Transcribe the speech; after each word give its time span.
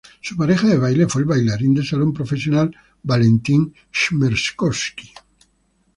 Su 0.19 0.35
pareja 0.35 0.67
de 0.67 0.79
baile 0.79 1.05
fue 1.07 1.21
el 1.21 1.27
bailarín 1.27 1.75
de 1.75 1.85
salón 1.85 2.11
profesional 2.11 2.75
Valentin 3.03 3.71
Chmerkovskiy. 3.91 5.11